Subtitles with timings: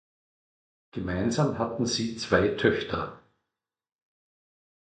[0.93, 3.21] Gemeinsam hatten sie zwei Töchter.